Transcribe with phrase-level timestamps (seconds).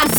[0.00, 0.17] as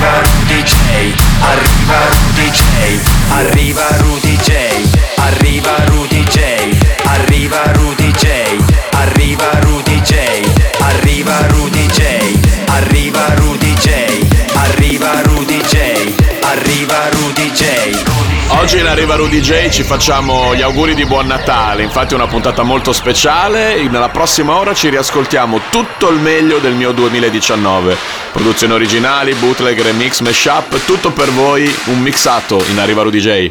[0.00, 1.14] Rudy J.
[1.42, 3.00] Arriva Rudy J.
[3.30, 4.78] Arriva Rudy J.
[5.26, 6.78] Arriva Rudy J.
[7.04, 8.58] Arriva Rudy J.
[8.92, 10.44] Arriva Rudy J.
[10.78, 12.40] Arriva Rudy J.
[12.68, 14.28] Arriva Rudy J.
[14.54, 16.14] Arriva Rudy J.
[16.42, 18.07] Arriva Rudy J.
[18.50, 22.26] Oggi in Arriva Rudy J ci facciamo gli auguri di buon Natale, infatti è una
[22.26, 27.96] puntata molto speciale, nella prossima ora ci riascoltiamo tutto il meglio del mio 2019.
[28.32, 33.50] Produzioni originali, bootleg, remix, mashup, tutto per voi, un mixato in Arriva Rudy J.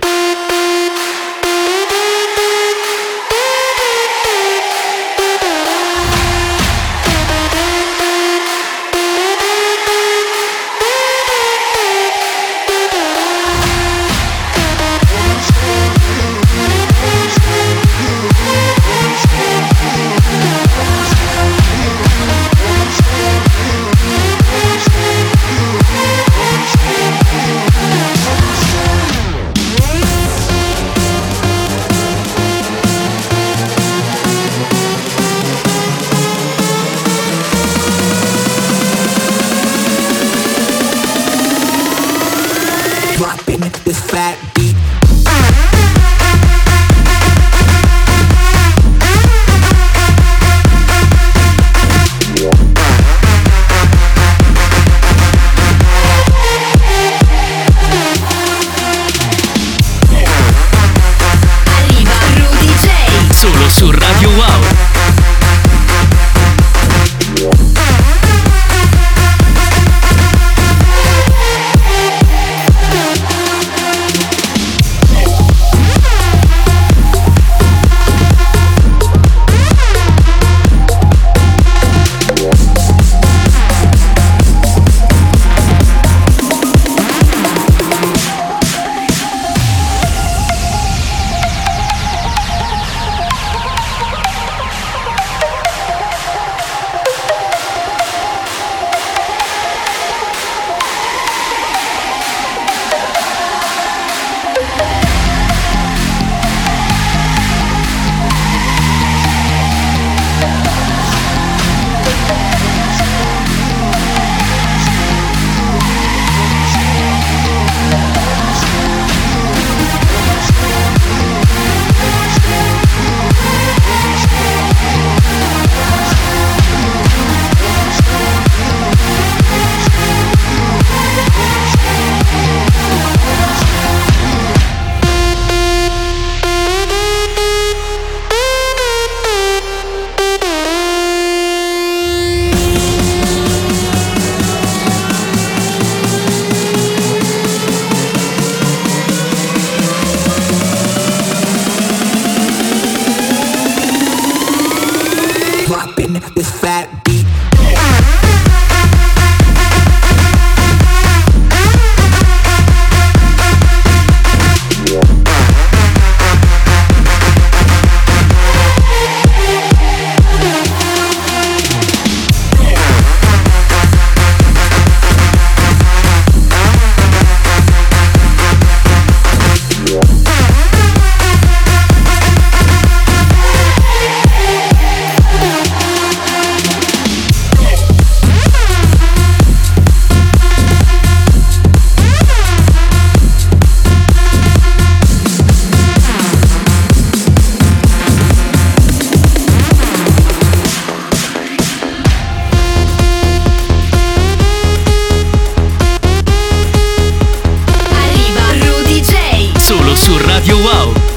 [210.68, 211.17] Wow.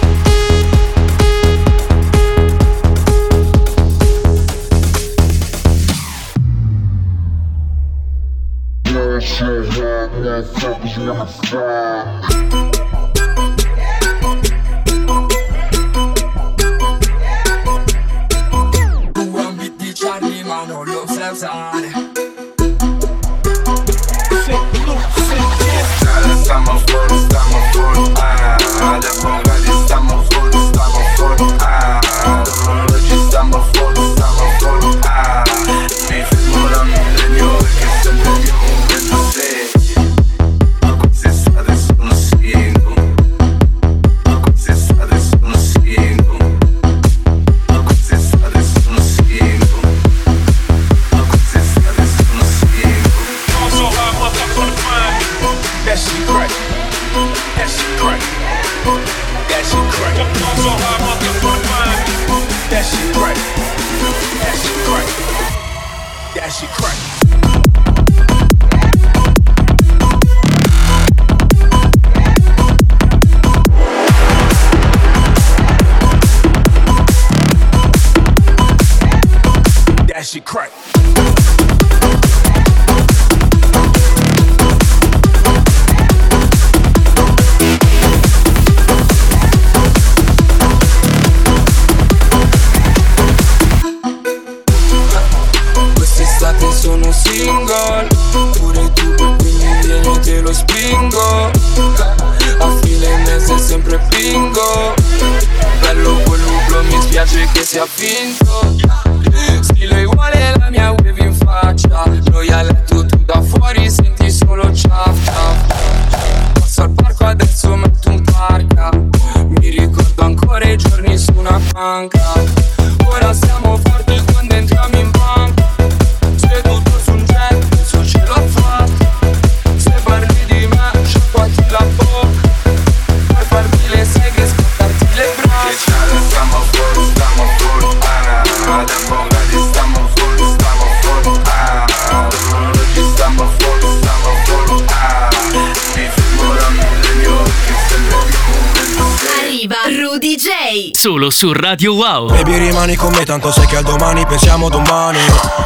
[151.01, 152.29] Solo su Radio Wow.
[152.29, 155.19] Baby rimani con me tanto sai che al domani pensiamo domani.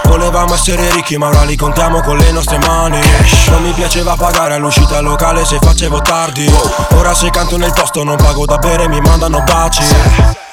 [0.04, 3.00] Volevamo essere ricchi ma ora li contiamo con le nostre mani.
[3.48, 6.48] Non mi piaceva pagare all'uscita locale se facevo tardi.
[6.92, 10.43] Ora se canto nel posto non pago da bere mi mandano baci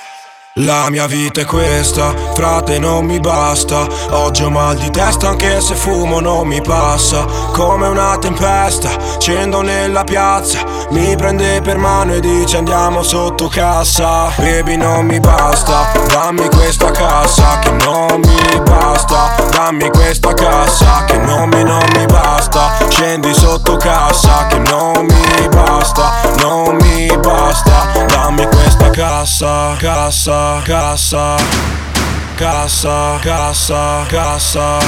[0.56, 3.88] la mia vita è questa, frate non mi basta.
[4.10, 7.26] Oggi ho mal di testa anche se fumo non mi passa.
[7.54, 10.60] Come una tempesta, scendo nella piazza.
[10.90, 14.30] Mi prende per mano e dice andiamo sotto cassa.
[14.36, 21.18] Baby non mi basta, dammi questa cassa Che non mi basta, dammi questa cassa Che
[21.18, 22.74] non mi, non mi basta.
[22.90, 27.88] Scendi sotto cassa Che non mi basta, non mi basta.
[28.08, 29.78] Dammi questa cassa, cassa,
[30.66, 31.38] cassa
[32.36, 34.80] Cassa, cassa, cassa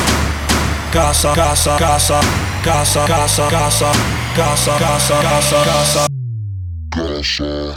[0.92, 2.22] Cassa, cassa, cassa
[2.62, 3.92] Cassa, cassa, cassa
[4.36, 5.64] Cassa, cassa, cassa,
[6.96, 7.74] cassa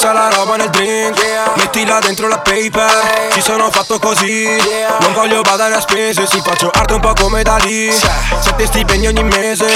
[0.00, 1.20] Versa la roba nel drink.
[1.56, 3.32] Mettila dentro la paper.
[3.34, 4.46] Ci sono fatto così.
[5.00, 9.08] Non voglio badare a spese Si faccio arte un po' come da lì Sette stipendi
[9.08, 9.66] ogni mese.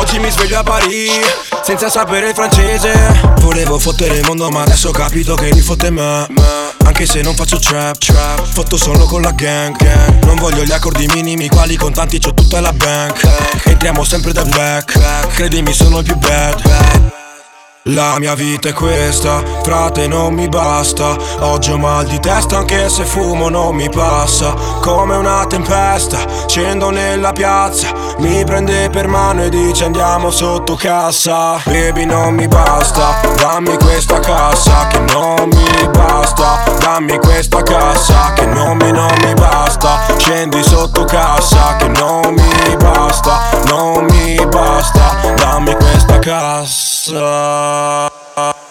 [0.00, 1.20] Oggi mi sveglio a Parigi
[1.62, 2.92] Senza sapere il francese.
[3.38, 6.26] Volevo fottere il mondo ma adesso ho capito che mi fotte me.
[6.84, 8.44] Anche se non faccio trap trap.
[8.52, 10.24] Fotto solo con la gang, gang.
[10.24, 13.28] Non voglio gli accordi minimi Quali contanti c'ho tutta la bank.
[13.62, 15.28] Entriamo sempre da back.
[15.34, 17.26] Credimi sono il più bad
[17.88, 21.16] la mia vita è questa, frate non mi basta.
[21.40, 24.54] Oggi ho mal di testa anche se fumo non mi passa.
[24.80, 27.92] Come una tempesta, scendo nella piazza.
[28.18, 31.60] Mi prende per mano e dice andiamo sotto cassa.
[31.64, 38.46] Baby non mi basta, dammi questa cassa Che non mi basta, dammi questa cassa Che
[38.46, 40.00] non mi, non mi basta.
[40.16, 45.32] Scendi sotto cassa Che non mi basta, non mi basta.
[45.36, 48.67] Dammi questa cassa uh, uh.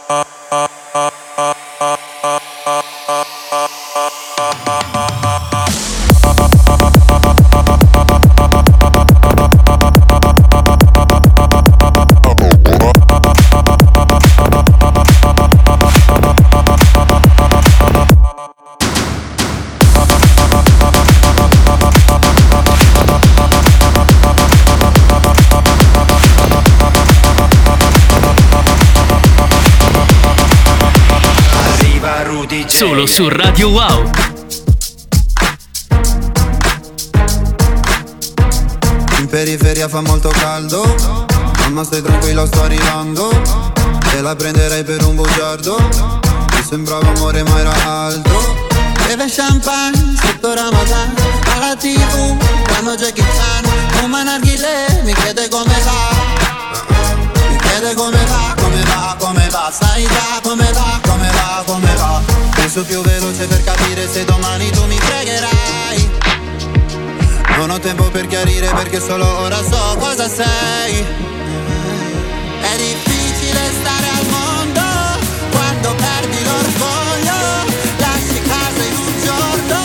[32.77, 34.07] Solo su Radio Wow.
[39.17, 40.86] In periferia fa molto caldo.
[41.62, 43.29] Mamma stai tranquilla sto arrivando.
[44.12, 45.75] Te la prenderei per un bugiardo.
[45.75, 48.39] Mi sembrava amore ma era altro.
[49.07, 51.15] Beve champagne sotto Ramadan.
[51.55, 56.12] Alla tv quando Jackie Chan Un manarghile mi chiede come va.
[57.50, 59.74] Mi chiede come va, come va, come va.
[59.75, 62.06] Sai già come va, come va, come va
[62.69, 66.09] Penso più veloce per capire se domani tu mi pregherai.
[67.55, 71.05] Non ho tempo per chiarire perché solo ora so cosa sei.
[72.59, 74.81] È difficile stare al mondo
[75.50, 77.71] quando perdi l'orgoglio.
[78.00, 79.79] Lasci casa in un giorno.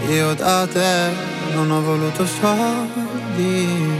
[0.06, 1.10] Io da te
[1.52, 3.90] non ho voluto soldi.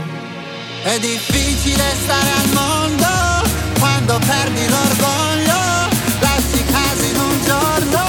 [0.83, 5.59] È difficile stare al mondo quando perdi l'orgoglio
[6.19, 8.03] Lasci casa in un giorno.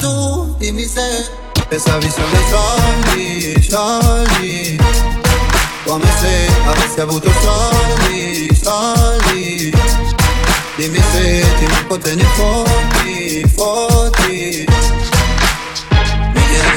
[0.00, 4.78] Tu dimmi se Pensavi solo ai soldi, soldi.
[5.84, 9.72] Come se avessi avuto soldi, soldi.
[10.76, 14.69] Dimmi se ti manco te ne fotti, fotti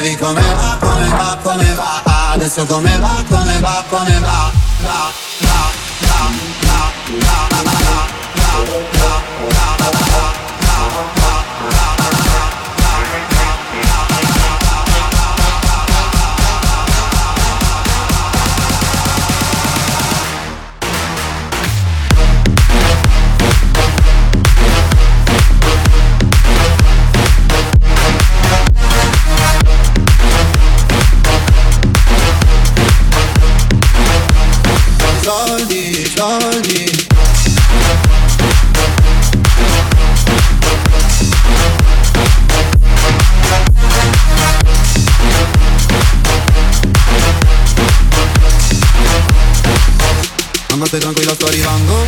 [0.04, 2.02] chiedevi come va, come va, come va
[2.34, 8.12] Adesso come va, come va, come va Va, va, va, va, va, va, va, va,
[8.74, 10.33] va, va, va, va,
[50.94, 52.08] stai tranquilla sto arrivando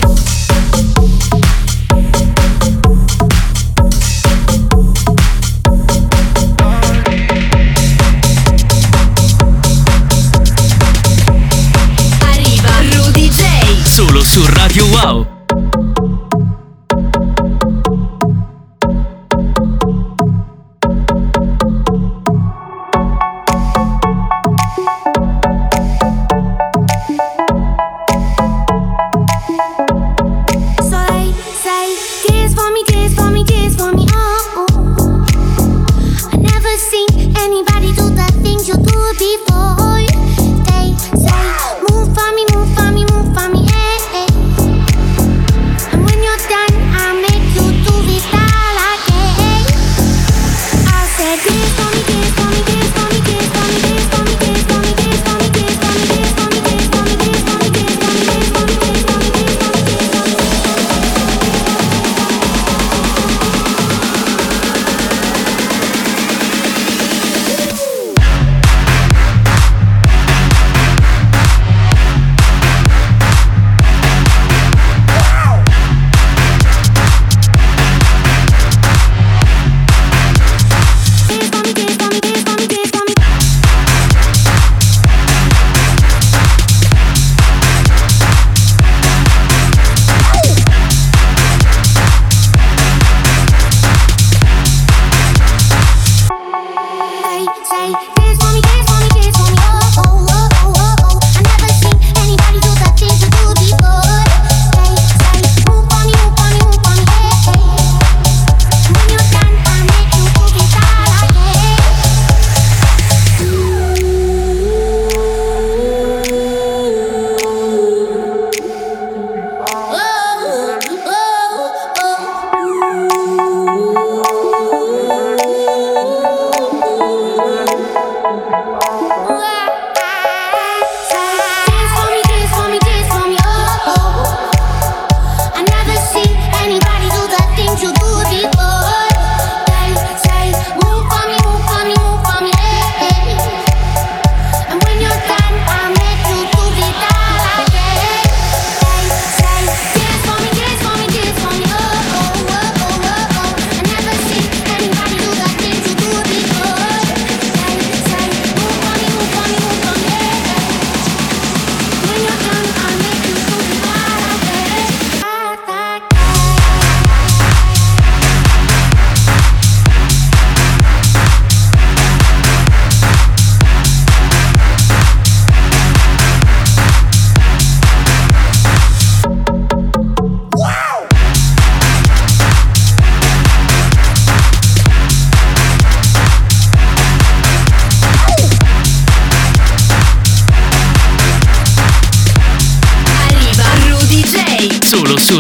[12.20, 13.88] Arriva Rudy J.
[13.88, 15.35] Solo su Radio Wow.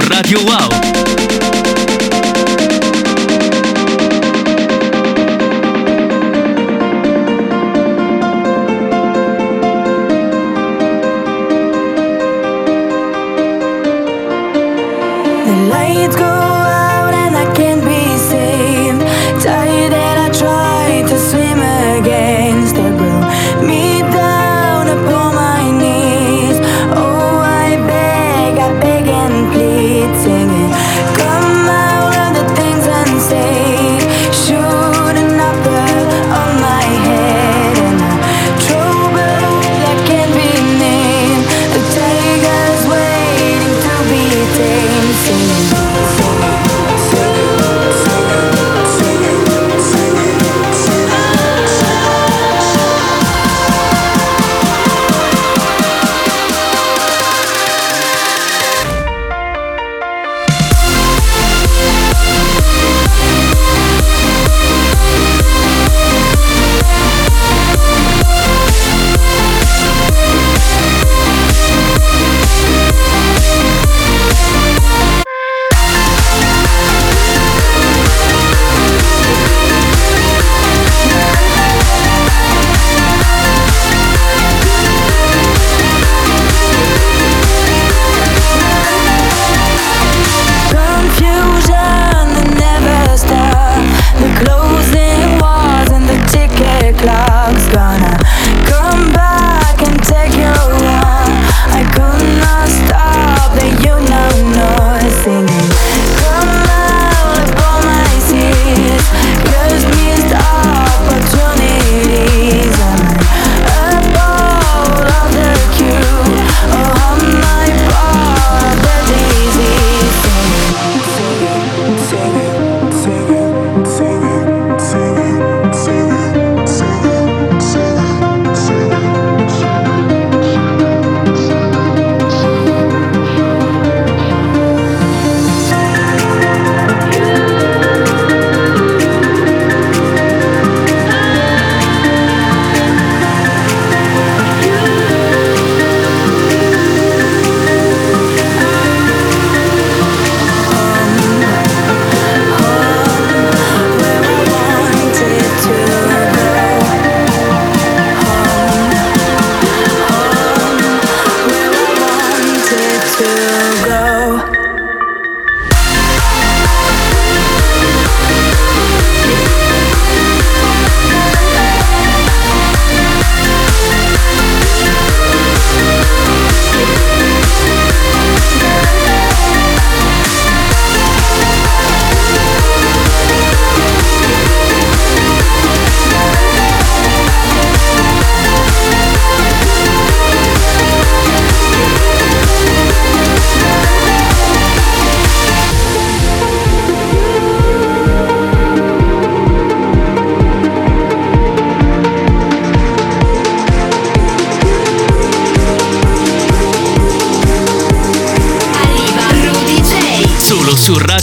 [0.01, 1.14] Radio Wow.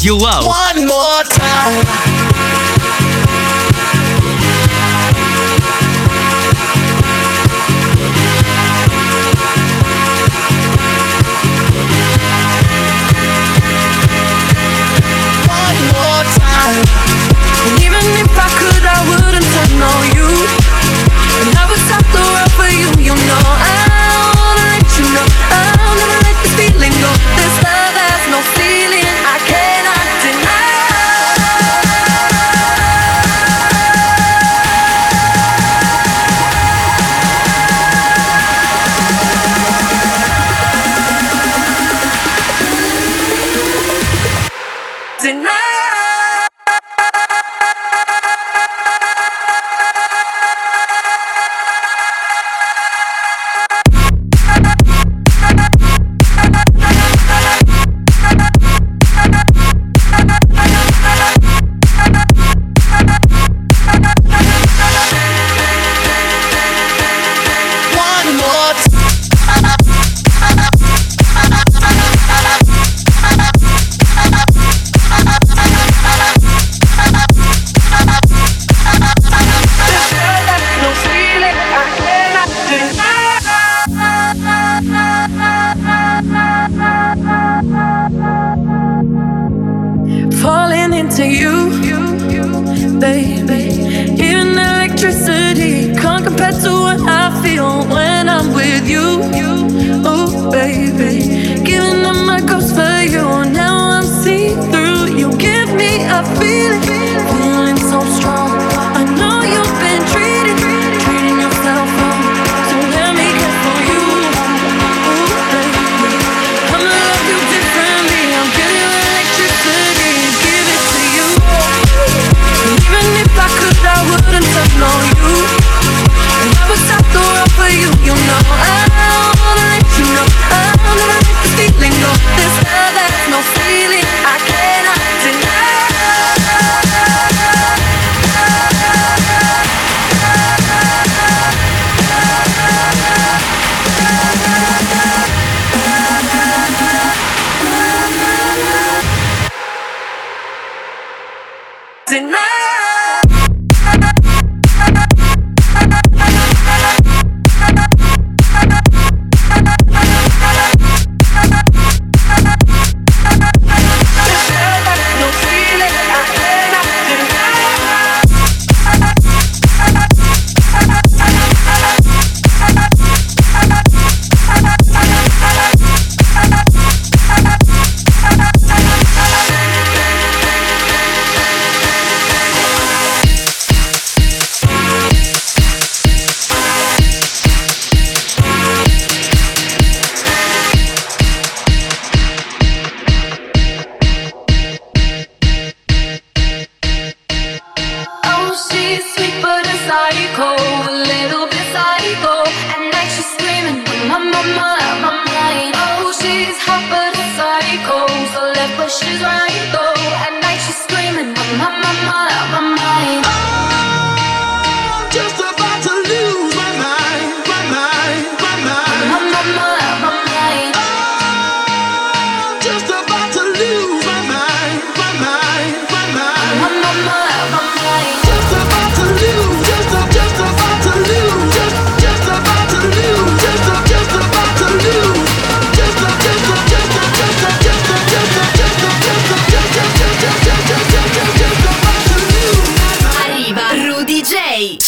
[0.02, 0.71] Solo su Radio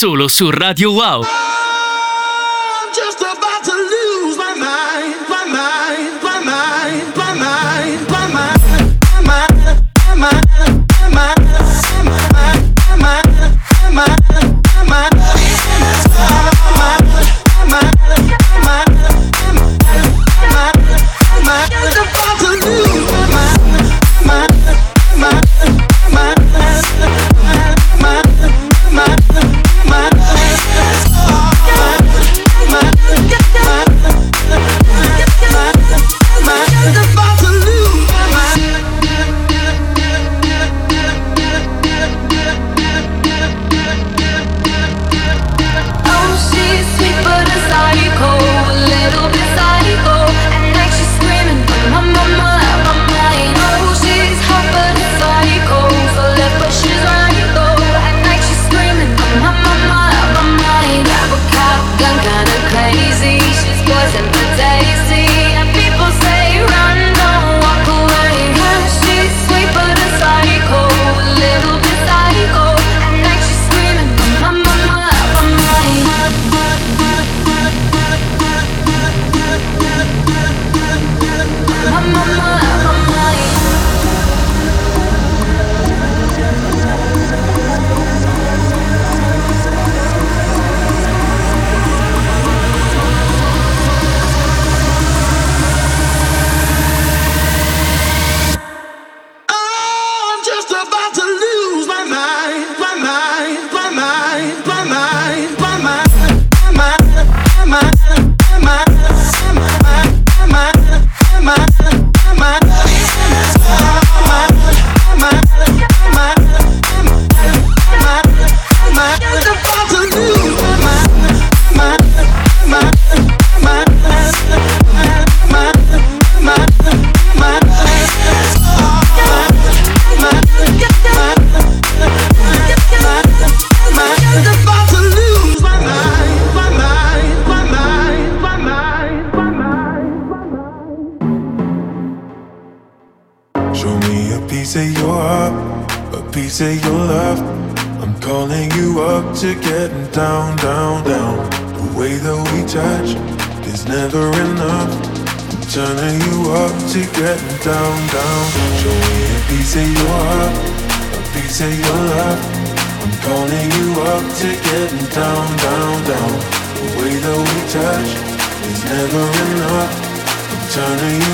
[0.05, 1.25] Solo su Radio Wow.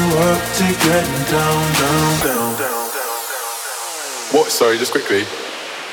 [0.01, 2.89] Up to getting down, down, down, down.
[4.33, 4.51] What?
[4.51, 5.25] Sorry, just quickly.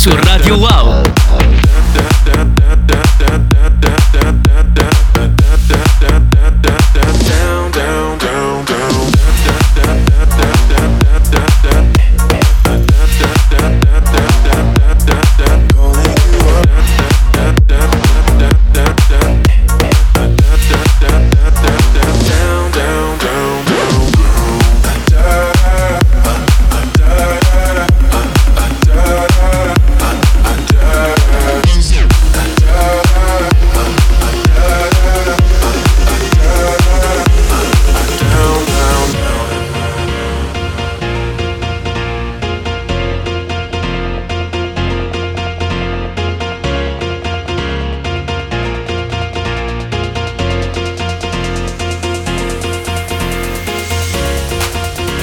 [0.00, 0.89] su Radio Wow.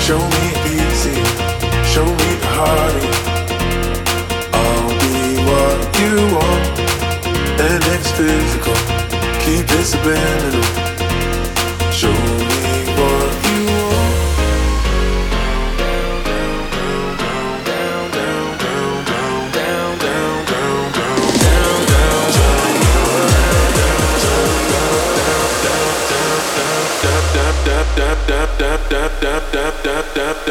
[0.08, 1.20] Show me easy,
[1.84, 3.18] show me the heartache.
[4.54, 6.64] I'll be what you want,
[7.60, 8.78] and it's physical.
[9.44, 10.64] Keep it subliminal.
[11.92, 14.18] Show me what you want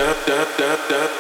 [0.06, 1.15] da da da da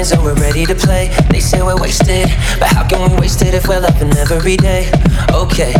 [0.00, 1.08] is and we're ready to play.
[1.30, 2.28] They say we're wasted,
[2.58, 4.90] but how can we waste it if we're loving every day?
[5.30, 5.74] Okay,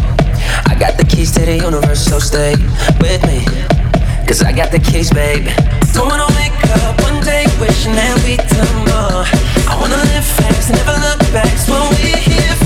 [0.66, 2.54] I got the keys to the universe, so stay
[3.00, 3.44] with me.
[4.26, 5.48] Cause I got the keys, babe.
[5.94, 6.52] Don't wanna wake
[6.84, 9.24] up one day wishing that we'd done more.
[9.70, 12.59] I wanna live fast, never look back, so we're here.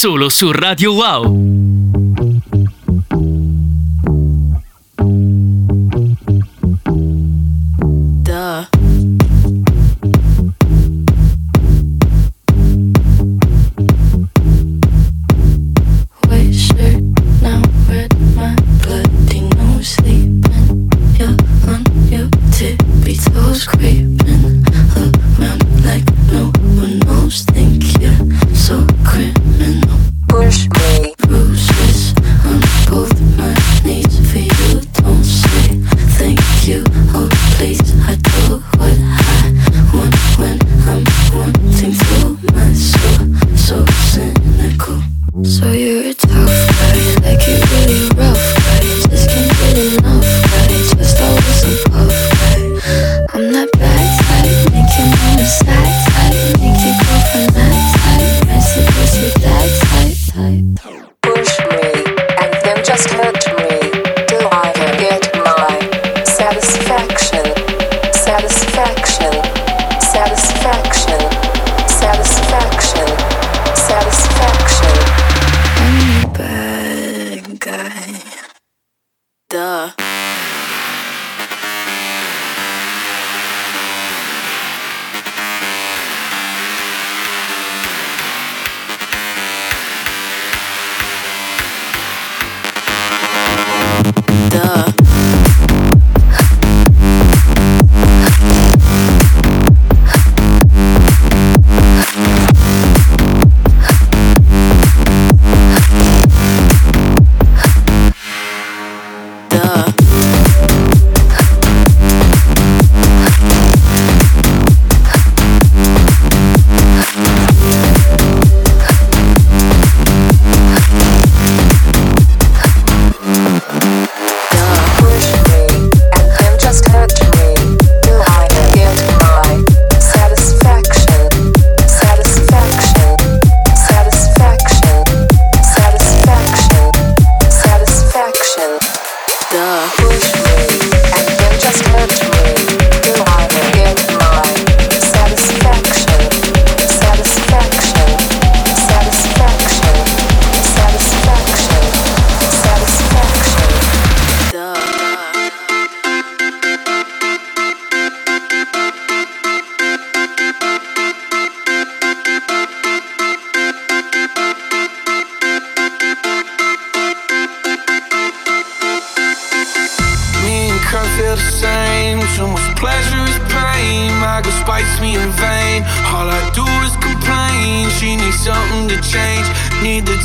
[0.00, 1.79] solo su Radio Wow.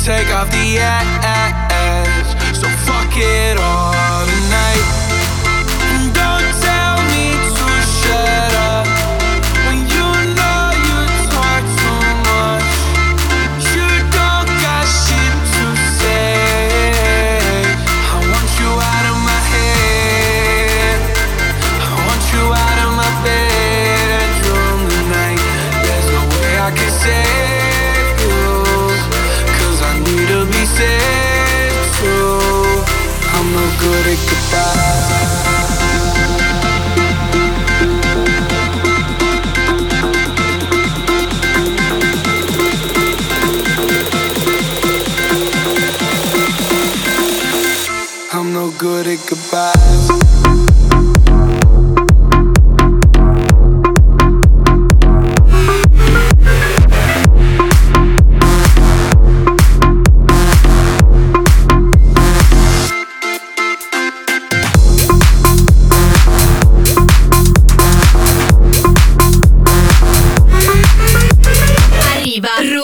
[0.06, 2.28] take off the ass.
[2.56, 3.75] So fuck it all.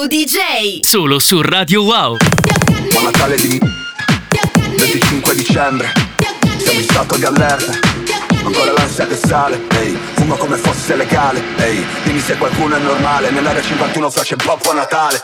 [0.07, 0.80] DJ.
[0.80, 2.16] Solo su Radio Wow.
[2.90, 3.61] Buon Natale di
[4.76, 5.92] 25 dicembre.
[6.59, 7.72] Siamo in stato di allerta
[8.42, 9.61] Ancora l'ansia che sale.
[9.70, 11.42] Ehi, fumo come fosse legale.
[11.57, 13.30] Ehi, dimmi se qualcuno è normale.
[13.30, 15.22] Nell'area 51 flash e pop a Natale.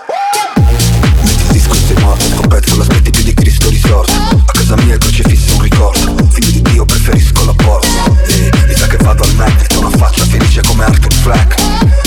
[1.23, 4.13] Metti il disco sei morto Sto pezzo l'aspetti più di Cristo risorto.
[4.13, 6.27] A casa mia il crocifisso è un ricordo.
[6.31, 7.89] Figlio di Dio preferisco la porta
[8.29, 11.98] Ehi, mi sa che vado al Mac C'ho una faccia felice come Arthur Fleck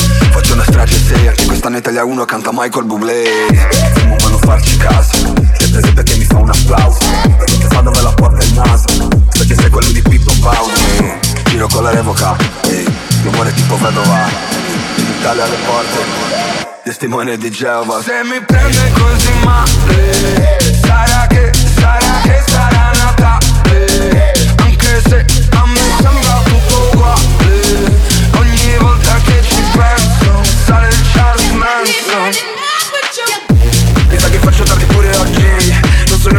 [0.62, 3.24] Una strage seria che quest'anno Italia 1 canta Michael Bublé
[3.96, 7.00] Fumo ma non farci caso Chiedete perché mi fa un applauso.
[7.00, 8.88] Che fa dove la porta il naso
[9.30, 10.72] Sai che sei quello di Pippo Baudo
[11.46, 12.36] Giro con la revoca
[12.68, 12.86] Ehi,
[13.24, 14.20] io muore tipo vedova.
[14.98, 15.98] In Italia alle porte
[16.84, 18.00] Testimone di Geova.
[18.04, 24.34] Se mi prende così male Sarà che, sarà che sarà Natale.
[24.58, 25.26] Anche se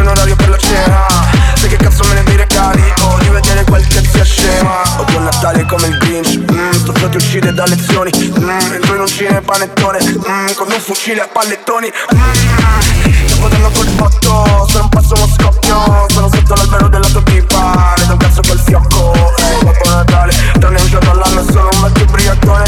[0.03, 1.07] In orario per la cena.
[1.55, 2.93] Sai che cazzo me ne dei regali?
[3.03, 6.51] Ho di vedere qualche zia scema Odio Natale come il Grinch.
[6.51, 8.11] Mm, Sto frate uscire da lezioni.
[8.37, 9.99] Mm, Entro in un cine panettone.
[10.03, 11.89] Mm, Con un fucile a pallettoni.
[12.13, 16.05] Mm, godendo col botto Sono un passo uno scoppio.
[16.09, 19.13] Sono sotto l'albero della tua tipa Ne do un cazzo col fiocco.
[19.37, 22.63] Ehi, Babbo Natale Tranne un giorno all'anno sono un vecchio briatone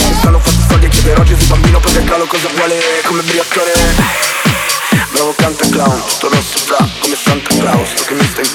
[0.00, 2.74] Mi stanno fatti soldi e chiederò a Gesù bambino Perché calo cosa vuole
[3.06, 3.72] come briatore
[5.12, 6.58] Bravo canta clown, tutto rosso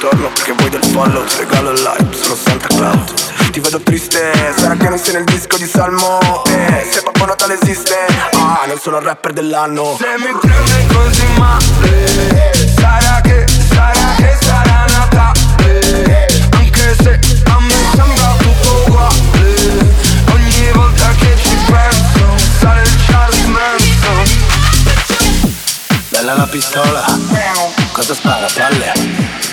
[0.05, 3.13] intorno perché vuoi del follow Ti regalo il live, sono Santa Claus
[3.51, 7.57] Ti vedo triste, sarà che non sei nel disco di Salmo Eh, se Babbo Natale
[7.59, 7.95] esiste,
[8.33, 14.37] ah, non sono il rapper dell'anno Se mi prende così male Sarà che, sarà che
[14.41, 19.95] sarà Natale Anche se a me sembra tutto uguale
[20.33, 24.23] Ogni volta che ci penso Sale il Charles Manson
[26.09, 27.03] Bella la pistola
[27.91, 28.45] Cosa spara?
[28.53, 29.44] Palle?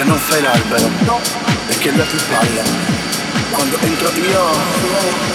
[0.00, 0.88] Meglio non fai l'albero
[1.66, 2.62] Perché dà più palle.
[3.50, 4.44] Quando entro io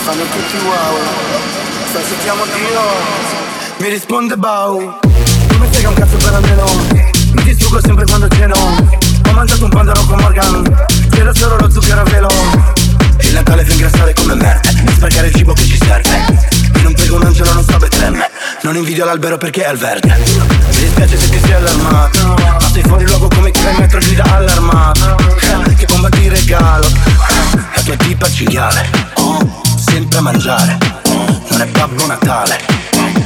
[0.04, 0.98] Fanno tutti wow.
[1.92, 2.82] Se se chiamo Dio.
[3.78, 4.80] Mi risponde Bau.
[4.80, 6.66] Non mi frega un cazzo per almeno.
[7.34, 8.56] Mi distruggo sempre quando ceno.
[8.56, 10.88] Ho mangiato un pandaro con Morgan.
[11.12, 12.30] C'era solo lo zucchero a velo.
[13.22, 16.10] Il Natale fa ingrassare come merda E sprecare il cibo che ci serve.
[16.10, 16.45] Io
[16.86, 18.30] non prego un angelo, non so Betlemme
[18.62, 20.16] Non invidio l'albero perché è al verde.
[20.16, 22.36] Mi dispiace se ti sei allarmato.
[22.38, 25.18] Ma sei fuori luogo come chi va in metro grida allarmato.
[25.68, 26.88] Eh, Che bomba di regalo.
[27.74, 28.88] La tua tipa cinghiale.
[29.16, 30.78] Oh, Sempre a mangiare.
[31.48, 32.60] Non è Babbo Natale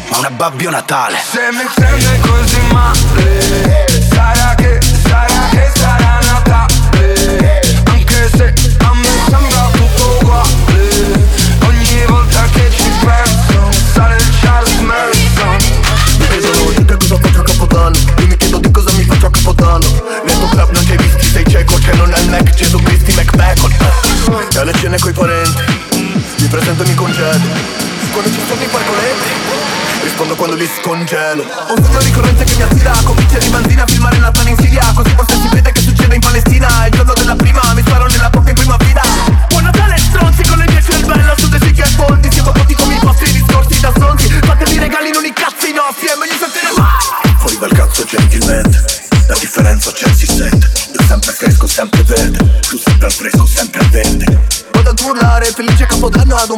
[0.09, 1.17] Ma un Babbio Natale.
[1.17, 7.61] Se mi prende così male Sarà che, sarà che sarà Natale.
[7.85, 8.53] Anche se
[30.59, 31.41] li scongelo.
[31.41, 34.91] Ho un sogno ricorrente che mi attira Con bicchieri manzina a filmare Natale in Siria.
[34.93, 36.85] Così forse si vede che succede in Palestina.
[36.85, 39.01] Il giorno della prima mi sparo nella bocca in prima fila.
[39.47, 42.95] Buon Natale stronzi con le mie cervello Su dei sicchi e foldi Siamo tutti come
[42.95, 44.27] i vostri discorsi da stronzi.
[44.27, 48.83] Fatemi regali non i cazzi nostri E meglio sentire mai Fuori dal cazzo gentilmente
[49.27, 50.69] La differenza c'è si sente.
[50.91, 52.59] Io sempre fresco, sempre verde.
[52.67, 54.47] Tu sempre al fresco, sempre al verde.
[54.73, 56.57] Vado ad urlare, felice capodanno ad un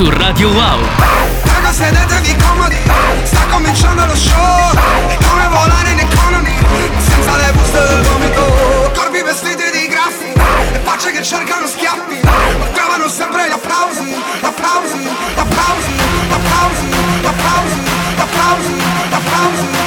[0.00, 0.80] su Radio Wow.
[1.42, 2.78] Raga sedetevi comodi.
[3.24, 4.72] Sta cominciando lo show.
[5.08, 6.56] È come volare in economy
[6.96, 10.32] Senza le buste del vomito Corpi vestiti di graffi
[10.72, 12.20] E facce che cercano schiaffi.
[12.72, 15.92] Trovano sempre gli applausi Applausi, applausi,
[16.30, 16.88] applausi
[17.26, 17.82] Applausi,
[18.16, 18.74] applausi,
[19.10, 19.79] applausi Applausi,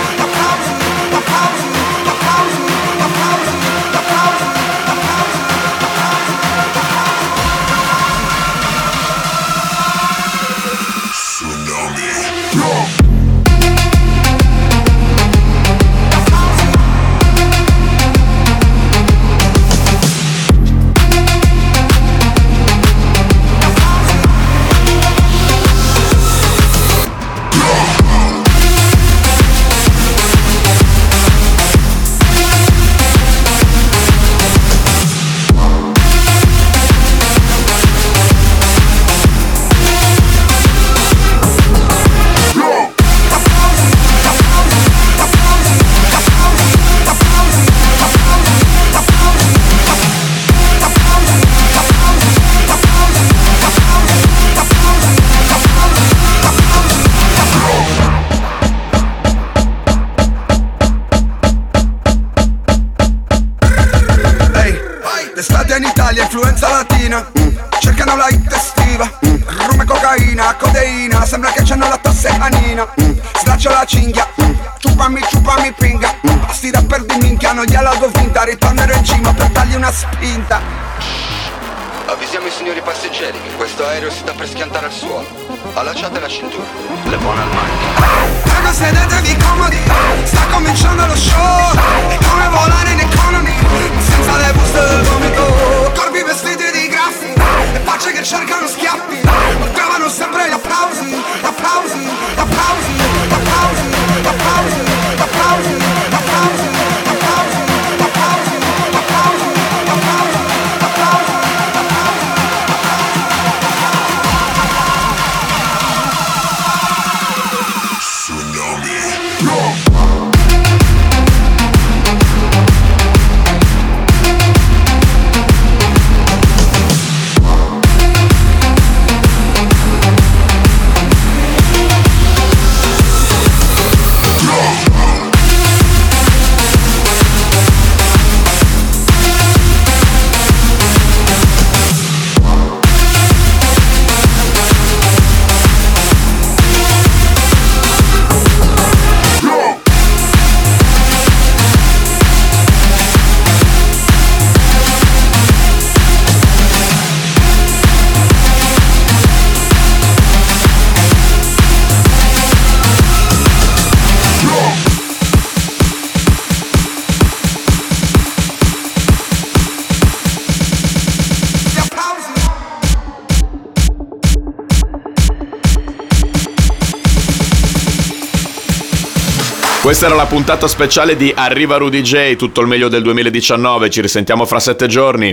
[179.94, 184.02] Questa era la puntata speciale di Arriva Rudy J, tutto il meglio del 2019, ci
[184.02, 185.32] risentiamo fra sette giorni.